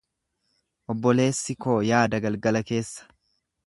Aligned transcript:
Obboleessi 0.93 1.57
koo 1.67 1.79
yaada 1.91 2.25
galgala 2.29 2.67
keessa. 2.73 3.11